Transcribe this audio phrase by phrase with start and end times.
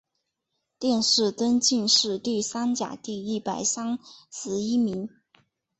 [0.79, 3.99] 殿试登进士第三甲第一百三
[4.31, 5.07] 十一名。